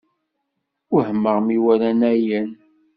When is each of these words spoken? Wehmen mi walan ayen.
Wehmen 0.93 1.37
mi 1.45 1.55
walan 1.65 2.01
ayen. 2.11 2.49